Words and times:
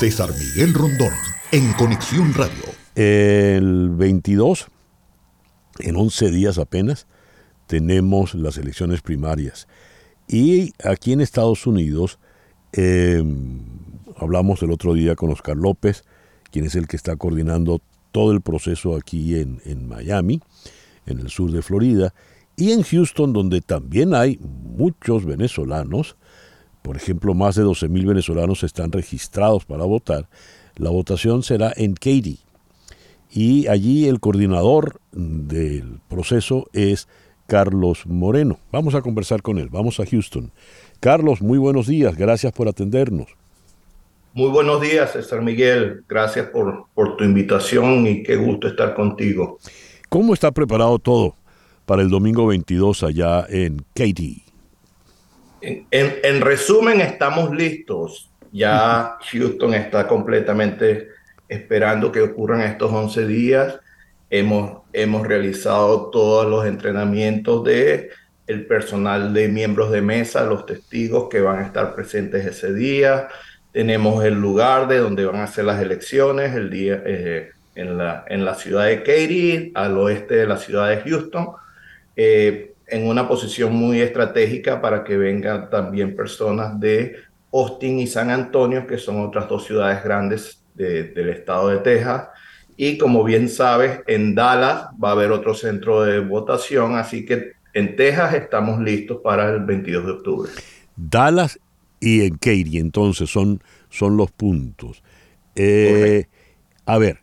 César 0.00 0.30
Miguel 0.32 0.72
Rondón, 0.72 1.12
en 1.52 1.74
Conexión 1.74 2.32
Radio. 2.32 2.64
El 2.94 3.90
22, 3.90 4.68
en 5.80 5.94
11 5.94 6.30
días 6.30 6.56
apenas, 6.56 7.06
tenemos 7.66 8.34
las 8.34 8.56
elecciones 8.56 9.02
primarias. 9.02 9.68
Y 10.26 10.72
aquí 10.82 11.12
en 11.12 11.20
Estados 11.20 11.66
Unidos, 11.66 12.18
em, 12.72 13.60
hablamos 14.16 14.62
el 14.62 14.70
otro 14.70 14.94
día 14.94 15.16
con 15.16 15.32
Oscar 15.32 15.58
López, 15.58 16.04
quien 16.50 16.64
es 16.64 16.76
el 16.76 16.88
que 16.88 16.96
está 16.96 17.16
coordinando 17.16 17.82
todo 18.10 18.32
el 18.32 18.40
proceso 18.40 18.96
aquí 18.96 19.38
en, 19.38 19.60
en 19.66 19.86
Miami, 19.86 20.40
en 21.04 21.18
el 21.18 21.28
sur 21.28 21.52
de 21.52 21.60
Florida, 21.60 22.14
y 22.56 22.72
en 22.72 22.84
Houston, 22.84 23.34
donde 23.34 23.60
también 23.60 24.14
hay 24.14 24.38
muchos 24.40 25.26
venezolanos, 25.26 26.16
por 26.82 26.96
ejemplo, 26.96 27.34
más 27.34 27.56
de 27.56 27.64
12.000 27.64 28.06
venezolanos 28.06 28.62
están 28.62 28.92
registrados 28.92 29.64
para 29.64 29.84
votar, 29.84 30.28
la 30.76 30.90
votación 30.90 31.42
será 31.42 31.72
en 31.76 31.94
Katy. 31.94 32.38
Y 33.32 33.68
allí 33.68 34.08
el 34.08 34.18
coordinador 34.18 35.00
del 35.12 36.00
proceso 36.08 36.68
es 36.72 37.08
Carlos 37.46 38.06
Moreno. 38.06 38.58
Vamos 38.72 38.94
a 38.94 39.02
conversar 39.02 39.42
con 39.42 39.58
él, 39.58 39.68
vamos 39.70 40.00
a 40.00 40.06
Houston. 40.06 40.50
Carlos, 41.00 41.40
muy 41.40 41.58
buenos 41.58 41.86
días, 41.86 42.16
gracias 42.16 42.52
por 42.52 42.68
atendernos. 42.68 43.28
Muy 44.32 44.48
buenos 44.50 44.80
días, 44.80 45.12
César 45.12 45.42
Miguel. 45.42 46.04
Gracias 46.08 46.46
por, 46.50 46.86
por 46.94 47.16
tu 47.16 47.24
invitación 47.24 48.06
y 48.06 48.22
qué 48.22 48.36
gusto 48.36 48.68
estar 48.68 48.94
contigo. 48.94 49.58
¿Cómo 50.08 50.34
está 50.34 50.52
preparado 50.52 50.98
todo 50.98 51.34
para 51.84 52.02
el 52.02 52.10
domingo 52.10 52.46
22 52.46 53.02
allá 53.02 53.46
en 53.48 53.84
Katy? 53.94 54.44
En, 55.62 56.40
resumen, 56.40 57.00
estamos 57.00 57.54
listos. 57.54 58.30
Ya 58.52 59.16
Houston 59.30 59.74
está 59.74 60.08
completamente 60.08 61.08
esperando 61.48 62.10
que 62.10 62.22
ocurran 62.22 62.62
estos 62.62 62.92
11 62.92 63.26
días. 63.26 63.78
Hemos, 64.30 64.82
hemos 64.92 65.26
realizado 65.26 66.10
todos 66.10 66.46
los 66.46 66.66
entrenamientos 66.66 67.64
de 67.64 68.10
el 68.46 68.66
personal 68.66 69.32
de 69.32 69.48
miembros 69.48 69.92
de 69.92 70.02
mesa, 70.02 70.44
los 70.44 70.66
testigos 70.66 71.28
que 71.28 71.40
van 71.40 71.60
a 71.60 71.66
estar 71.66 71.94
presentes 71.94 72.44
ese 72.44 72.74
día. 72.74 73.28
Tenemos 73.72 74.24
el 74.24 74.34
lugar 74.34 74.88
de 74.88 74.98
donde 74.98 75.24
van 75.24 75.40
a 75.40 75.46
ser 75.46 75.66
las 75.66 75.80
elecciones, 75.80 76.54
el 76.56 76.70
día 76.70 77.00
eh, 77.06 77.50
en, 77.76 77.96
la, 77.96 78.24
en 78.28 78.44
la 78.44 78.56
ciudad 78.56 78.86
de 78.86 79.02
Katy, 79.04 79.72
al 79.74 79.96
oeste 79.98 80.34
de 80.34 80.46
la 80.46 80.56
ciudad 80.56 80.88
de 80.88 81.00
Houston. 81.02 81.50
Eh, 82.16 82.74
en 82.90 83.06
una 83.06 83.28
posición 83.28 83.74
muy 83.74 84.00
estratégica 84.00 84.80
para 84.80 85.04
que 85.04 85.16
vengan 85.16 85.70
también 85.70 86.16
personas 86.16 86.78
de 86.78 87.16
Austin 87.52 87.98
y 87.98 88.06
San 88.06 88.30
Antonio, 88.30 88.86
que 88.86 88.98
son 88.98 89.20
otras 89.20 89.48
dos 89.48 89.64
ciudades 89.64 90.02
grandes 90.04 90.62
del 90.74 91.28
estado 91.28 91.68
de 91.68 91.78
Texas. 91.78 92.28
Y 92.76 92.96
como 92.96 93.24
bien 93.24 93.48
sabes, 93.48 94.00
en 94.06 94.34
Dallas 94.34 94.86
va 95.02 95.10
a 95.10 95.12
haber 95.12 95.30
otro 95.32 95.54
centro 95.54 96.02
de 96.02 96.20
votación, 96.20 96.96
así 96.96 97.26
que 97.26 97.52
en 97.74 97.96
Texas 97.96 98.34
estamos 98.34 98.80
listos 98.80 99.18
para 99.22 99.50
el 99.50 99.64
22 99.64 100.06
de 100.06 100.12
octubre. 100.12 100.50
Dallas 100.96 101.58
y 102.00 102.22
en 102.22 102.36
Katy, 102.36 102.78
entonces, 102.78 103.30
son, 103.30 103.62
son 103.90 104.16
los 104.16 104.30
puntos. 104.32 105.02
Eh, 105.54 106.24
a 106.86 106.98
ver, 106.98 107.18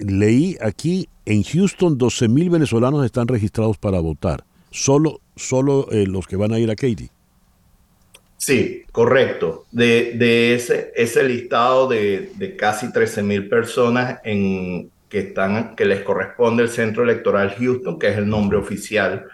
leí 0.00 0.56
aquí 0.60 1.08
en 1.26 1.42
Houston 1.42 1.98
12.000 1.98 2.50
venezolanos 2.50 3.04
están 3.04 3.28
registrados 3.28 3.78
para 3.78 4.00
votar. 4.00 4.44
Solo, 4.70 5.20
solo 5.36 5.88
eh, 5.90 6.06
los 6.06 6.26
que 6.26 6.36
van 6.36 6.52
a 6.52 6.58
ir 6.58 6.70
a 6.70 6.76
Katy. 6.76 7.10
Sí, 8.36 8.84
correcto. 8.90 9.66
De, 9.70 10.54
ese, 10.54 10.92
ese 10.96 11.22
listado 11.24 11.88
de, 11.88 12.56
casi 12.58 12.86
13.000 12.86 13.48
personas 13.48 14.20
en, 14.24 14.90
que, 15.08 15.18
están, 15.18 15.76
que 15.76 15.84
les 15.84 16.02
corresponde 16.02 16.62
el 16.62 16.70
Centro 16.70 17.02
Electoral 17.02 17.54
Houston, 17.58 17.98
que 17.98 18.08
es 18.08 18.16
el 18.16 18.28
nombre 18.28 18.56
oficial, 18.56 19.26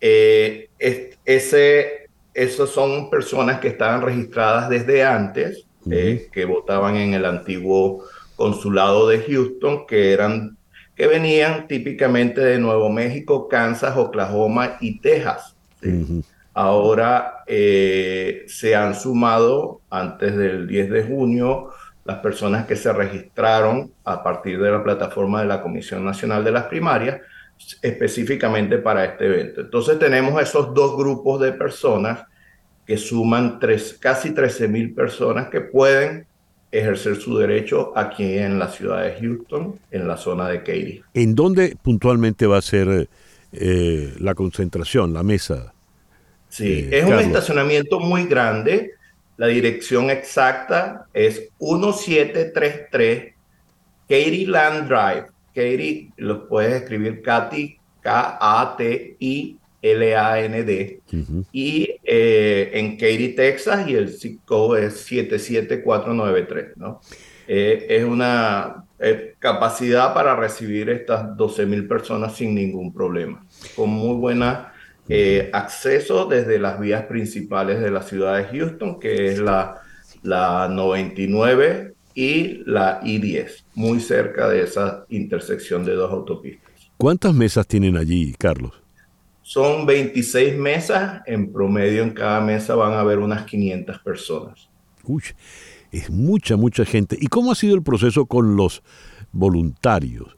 eh, 0.00 0.70
ese, 0.78 2.08
esas 2.34 2.70
son 2.70 3.10
personas 3.10 3.60
que 3.60 3.68
estaban 3.68 4.02
registradas 4.02 4.68
desde 4.68 5.04
antes, 5.04 5.64
eh, 5.90 6.28
que 6.32 6.44
votaban 6.44 6.96
en 6.96 7.14
el 7.14 7.24
antiguo 7.24 8.04
consulado 8.36 9.08
de 9.08 9.22
Houston, 9.22 9.86
que 9.86 10.12
eran 10.12 10.56
que 10.94 11.06
venían 11.06 11.66
típicamente 11.68 12.40
de 12.40 12.58
Nuevo 12.58 12.90
México, 12.90 13.48
Kansas, 13.48 13.96
Oklahoma 13.96 14.76
y 14.80 15.00
Texas. 15.00 15.56
Ahora 16.54 17.44
eh, 17.46 18.44
se 18.46 18.76
han 18.76 18.94
sumado 18.94 19.80
antes 19.88 20.36
del 20.36 20.66
10 20.66 20.90
de 20.90 21.02
junio 21.04 21.70
las 22.04 22.18
personas 22.18 22.66
que 22.66 22.76
se 22.76 22.92
registraron 22.92 23.92
a 24.04 24.22
partir 24.22 24.60
de 24.60 24.70
la 24.70 24.84
plataforma 24.84 25.40
de 25.40 25.48
la 25.48 25.62
Comisión 25.62 26.04
Nacional 26.04 26.44
de 26.44 26.52
las 26.52 26.64
Primarias 26.64 27.20
específicamente 27.80 28.78
para 28.78 29.04
este 29.04 29.26
evento. 29.26 29.60
Entonces 29.60 29.98
tenemos 29.98 30.40
esos 30.42 30.74
dos 30.74 30.96
grupos 30.96 31.40
de 31.40 31.52
personas 31.52 32.24
que 32.84 32.96
suman 32.96 33.60
tres, 33.60 33.96
casi 34.00 34.32
13 34.32 34.68
mil 34.68 34.94
personas 34.94 35.48
que 35.48 35.60
pueden 35.60 36.26
ejercer 36.72 37.16
su 37.16 37.36
derecho 37.36 37.92
aquí 37.94 38.38
en 38.38 38.58
la 38.58 38.68
ciudad 38.68 39.04
de 39.04 39.20
Houston, 39.20 39.78
en 39.90 40.08
la 40.08 40.16
zona 40.16 40.48
de 40.48 40.58
Katy. 40.60 41.02
¿En 41.12 41.34
dónde 41.34 41.76
puntualmente 41.80 42.46
va 42.46 42.56
a 42.56 42.62
ser 42.62 43.08
eh, 43.52 44.14
la 44.18 44.34
concentración, 44.34 45.12
la 45.12 45.22
mesa? 45.22 45.74
Sí, 46.48 46.88
eh, 46.90 47.00
es 47.00 47.04
un 47.04 47.18
estacionamiento 47.18 48.00
muy 48.00 48.24
grande. 48.24 48.92
La 49.36 49.48
dirección 49.48 50.10
exacta 50.10 51.06
es 51.12 51.50
1733 51.60 53.34
Katy 54.08 54.46
Land 54.46 54.88
Drive. 54.88 55.26
Katy, 55.54 56.10
lo 56.16 56.48
puedes 56.48 56.82
escribir 56.82 57.20
Katy, 57.20 57.76
K-A-T-I 58.00 59.58
L-A-N-D, 59.82 61.00
y 61.52 61.88
eh, 62.04 62.70
en 62.74 62.96
Katy, 62.96 63.30
Texas, 63.30 63.88
y 63.88 63.94
el 63.94 64.10
zip 64.10 64.44
code 64.44 64.86
es 64.86 64.94
77493, 65.00 66.76
¿no? 66.76 67.00
Eh, 67.48 67.86
es 67.88 68.04
una 68.04 68.84
eh, 69.00 69.34
capacidad 69.40 70.14
para 70.14 70.36
recibir 70.36 70.88
estas 70.88 71.36
12.000 71.36 71.88
personas 71.88 72.36
sin 72.36 72.54
ningún 72.54 72.92
problema, 72.92 73.44
con 73.74 73.90
muy 73.90 74.16
buena 74.16 74.68
acceso 75.52 76.24
desde 76.24 76.58
las 76.58 76.80
vías 76.80 77.04
principales 77.04 77.80
de 77.80 77.90
la 77.90 78.02
ciudad 78.02 78.38
de 78.38 78.44
Houston, 78.44 78.98
que 78.98 79.26
es 79.26 79.38
la, 79.40 79.82
la 80.22 80.68
99 80.68 81.92
y 82.14 82.62
la 82.64 83.00
I-10, 83.02 83.64
muy 83.74 84.00
cerca 84.00 84.48
de 84.48 84.62
esa 84.62 85.04
intersección 85.10 85.84
de 85.84 85.94
dos 85.94 86.10
autopistas. 86.10 86.70
¿Cuántas 86.96 87.34
mesas 87.34 87.66
tienen 87.66 87.96
allí, 87.96 88.32
Carlos? 88.38 88.81
Son 89.42 89.86
26 89.86 90.56
mesas, 90.56 91.22
en 91.26 91.52
promedio 91.52 92.02
en 92.02 92.10
cada 92.10 92.40
mesa 92.40 92.74
van 92.74 92.92
a 92.92 93.00
haber 93.00 93.18
unas 93.18 93.44
500 93.44 93.98
personas. 93.98 94.68
Uy, 95.04 95.22
es 95.90 96.10
mucha, 96.10 96.56
mucha 96.56 96.84
gente. 96.84 97.16
¿Y 97.20 97.26
cómo 97.26 97.52
ha 97.52 97.54
sido 97.54 97.74
el 97.74 97.82
proceso 97.82 98.26
con 98.26 98.56
los 98.56 98.82
voluntarios? 99.32 100.36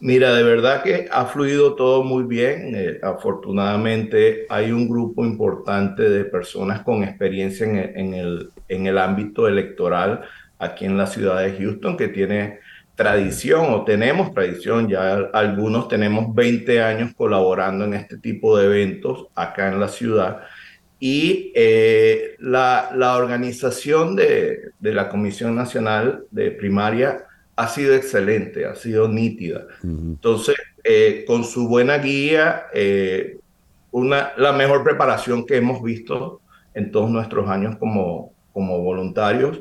Mira, 0.00 0.34
de 0.34 0.42
verdad 0.42 0.82
que 0.82 1.08
ha 1.10 1.24
fluido 1.24 1.74
todo 1.74 2.04
muy 2.04 2.24
bien. 2.24 2.74
Eh, 2.74 2.98
afortunadamente 3.02 4.44
hay 4.50 4.70
un 4.70 4.86
grupo 4.86 5.24
importante 5.24 6.02
de 6.02 6.24
personas 6.24 6.82
con 6.82 7.02
experiencia 7.02 7.66
en 7.66 8.12
el, 8.12 8.50
en 8.68 8.86
el 8.86 8.98
ámbito 8.98 9.48
electoral 9.48 10.22
aquí 10.58 10.84
en 10.84 10.96
la 10.96 11.06
ciudad 11.06 11.40
de 11.40 11.56
Houston 11.56 11.96
que 11.96 12.08
tiene 12.08 12.60
tradición 12.96 13.72
o 13.72 13.84
tenemos 13.84 14.32
tradición, 14.32 14.88
ya 14.88 15.16
algunos 15.32 15.86
tenemos 15.86 16.34
20 16.34 16.82
años 16.82 17.12
colaborando 17.14 17.84
en 17.84 17.94
este 17.94 18.16
tipo 18.16 18.56
de 18.56 18.64
eventos 18.64 19.26
acá 19.34 19.68
en 19.68 19.78
la 19.78 19.88
ciudad. 19.88 20.40
Y 20.98 21.52
eh, 21.54 22.36
la, 22.38 22.90
la, 22.94 23.16
organización 23.16 24.16
de, 24.16 24.70
de, 24.80 24.94
la 24.94 25.10
Comisión 25.10 25.54
Nacional 25.54 26.24
de 26.30 26.50
Primaria 26.50 27.26
ha 27.54 27.68
sido 27.68 27.94
excelente, 27.94 28.64
ha 28.64 28.74
sido 28.74 29.06
nítida. 29.06 29.66
Entonces, 29.82 30.56
eh, 30.82 31.24
con 31.26 31.44
su 31.44 31.68
buena 31.68 31.98
guía, 31.98 32.66
eh, 32.72 33.36
una, 33.90 34.32
la 34.38 34.52
mejor 34.52 34.84
preparación 34.84 35.44
que 35.44 35.56
hemos 35.56 35.82
visto 35.82 36.40
en 36.72 36.90
todos 36.90 37.10
nuestros 37.10 37.46
años 37.48 37.76
como, 37.76 38.32
como 38.54 38.80
voluntarios 38.80 39.60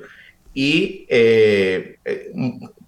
y 0.56 1.06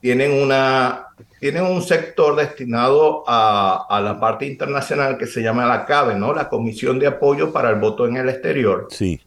tienen, 0.02 0.32
una, 0.32 1.08
tienen 1.40 1.64
un 1.64 1.84
sector 1.84 2.36
destinado 2.36 3.24
a, 3.28 3.86
a, 3.90 4.02
la 4.02 4.20
parte 4.20 4.48
internacional 4.48 5.18
que 5.18 5.28
se 5.28 5.44
llama 5.44 5.68
la 5.68 5.86
CABE, 5.86 6.16
¿no? 6.16 6.34
La 6.34 6.50
Comisión 6.50 6.98
de 6.98 7.08
Apoyo 7.08 7.52
para 7.54 7.70
el 7.70 7.76
Voto 7.76 8.08
en 8.08 8.18
el 8.18 8.30
Exterior. 8.30 8.88
Sí. 8.90 9.22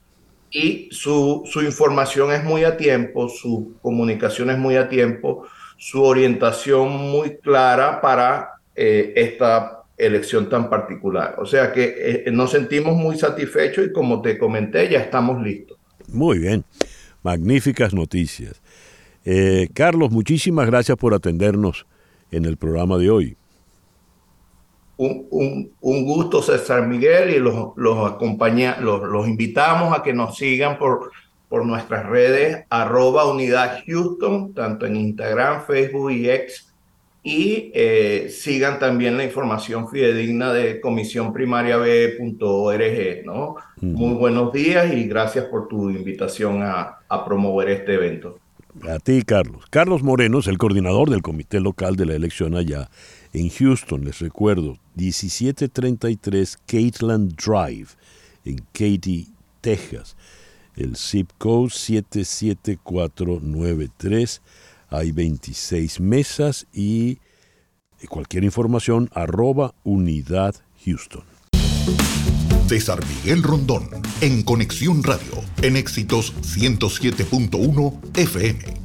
Y 0.51 0.89
su, 0.91 1.43
su 1.45 1.63
información 1.63 2.33
es 2.33 2.43
muy 2.43 2.65
a 2.65 2.77
tiempo, 2.77 3.29
su 3.29 3.75
comunicación 3.83 4.51
es 4.51 4.59
muy 4.59 4.77
a 4.77 4.89
tiempo, 4.89 5.47
su 5.77 6.03
orientación 6.03 6.91
muy 6.91 7.37
clara 7.37 8.01
para 8.01 8.55
eh, 8.75 9.13
esta 9.17 9.85
elección 9.97 10.49
tan 10.49 10.69
particular. 10.69 11.37
O 11.39 11.47
sea 11.47 11.73
que 11.73 12.25
eh, 12.27 12.31
nos 12.33 12.51
sentimos 12.51 12.97
muy 12.97 13.17
satisfechos 13.17 13.87
y 13.87 13.93
como 13.93 14.21
te 14.23 14.39
comenté, 14.39 14.89
ya 14.89 15.01
estamos 15.01 15.41
listos. 15.41 15.79
Muy 16.09 16.39
bien. 16.39 16.65
Magníficas 17.23 17.95
noticias. 17.95 18.61
Eh, 19.25 19.69
Carlos, 19.75 20.11
muchísimas 20.11 20.67
gracias 20.67 20.97
por 20.97 21.15
atendernos 21.15 21.87
en 22.31 22.45
el 22.45 22.57
programa 22.57 22.97
de 22.99 23.11
hoy. 23.11 23.37
Un, 24.97 25.71
gusto, 25.81 26.43
César 26.43 26.87
Miguel, 26.87 27.31
y 27.31 27.39
los, 27.39 27.71
los, 27.77 28.11
acompaña, 28.11 28.79
los, 28.81 29.27
invitamos 29.27 29.97
a 29.97 30.03
que 30.03 30.13
nos 30.13 30.37
sigan 30.37 30.79
por, 30.79 31.11
por 31.49 31.65
nuestras 31.65 32.07
redes, 32.07 32.67
arroba 32.69 33.25
unidad 33.25 33.83
Houston, 33.87 34.53
tanto 34.53 34.85
en 34.85 34.97
Instagram, 34.97 35.65
Facebook 35.65 36.11
y 36.11 36.29
X 36.29 36.71
y 37.23 37.71
eh, 37.75 38.29
sigan 38.31 38.79
también 38.79 39.19
la 39.19 39.25
información 39.25 39.89
fidedigna 39.89 40.53
de 40.53 40.81
comisionprimariab.org. 40.81 43.25
¿no? 43.25 43.57
Muy 43.81 44.15
buenos 44.15 44.53
días 44.53 44.93
y 44.93 45.05
gracias 45.05 45.47
por 45.47 45.67
tu 45.69 45.89
invitación 45.91 46.63
a, 46.63 47.00
a, 47.11 47.25
promover 47.25 47.69
este 47.69 47.95
evento. 47.95 48.39
A 48.89 48.99
ti, 48.99 49.23
Carlos. 49.23 49.65
Carlos 49.69 50.03
Moreno 50.03 50.39
es 50.39 50.47
el 50.47 50.57
coordinador 50.57 51.11
del 51.11 51.23
comité 51.23 51.61
local 51.61 51.97
de 51.97 52.07
la 52.07 52.15
elección 52.15 52.57
allá 52.57 52.89
en 53.33 53.49
Houston, 53.49 54.05
les 54.05 54.19
recuerdo, 54.21 54.79
1733 54.97 56.59
Caitland 56.67 57.35
Drive, 57.35 57.89
en 58.45 58.59
Katy, 58.73 59.33
Texas. 59.61 60.17
El 60.77 60.97
zip 60.97 61.31
code 61.39 61.71
77493 61.71 64.43
hay 64.89 65.13
26 65.13 66.01
mesas 66.01 66.67
y 66.73 67.19
cualquier 68.09 68.43
información 68.45 69.11
arroba 69.13 69.75
unidad 69.85 70.55
Houston. 70.85 71.25
César 72.67 73.01
Miguel 73.05 73.43
Rondón, 73.43 73.89
en 74.21 74.43
Conexión 74.43 75.03
Radio, 75.03 75.40
en 75.63 75.77
Éxitos 75.77 76.35
107.1 76.43 77.95
FM. 78.17 78.80